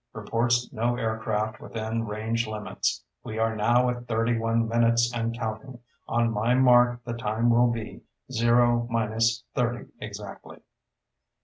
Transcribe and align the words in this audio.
"...reports 0.13 0.73
no 0.73 0.97
aircraft 0.97 1.61
within 1.61 2.03
range 2.07 2.47
limits. 2.47 3.03
We 3.23 3.37
are 3.37 3.55
now 3.55 3.87
at 3.91 4.07
thirty 4.07 4.35
one 4.35 4.67
minutes 4.67 5.13
and 5.13 5.37
counting. 5.37 5.77
On 6.07 6.31
my 6.31 6.55
mark 6.55 7.03
the 7.03 7.13
time 7.13 7.51
will 7.51 7.69
be 7.69 8.01
zero 8.31 8.87
minus 8.89 9.43
thirty 9.53 9.91
exactly." 9.99 10.61